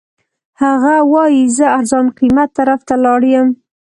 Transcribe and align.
هغه 0.61 0.95
وایي 1.13 1.43
زه 1.57 1.65
ارزان 1.77 2.05
قیمت 2.17 2.49
طرف 2.57 2.79
ته 2.87 2.95
لاړ 3.03 3.21
یم. 3.33 3.49